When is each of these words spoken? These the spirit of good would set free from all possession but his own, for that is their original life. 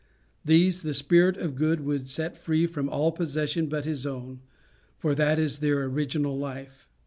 These 0.43 0.81
the 0.81 0.95
spirit 0.95 1.37
of 1.37 1.53
good 1.53 1.81
would 1.81 2.07
set 2.07 2.35
free 2.35 2.65
from 2.65 2.89
all 2.89 3.11
possession 3.11 3.67
but 3.67 3.85
his 3.85 4.03
own, 4.03 4.39
for 4.97 5.13
that 5.13 5.37
is 5.37 5.59
their 5.59 5.83
original 5.83 6.35
life. 6.39 6.89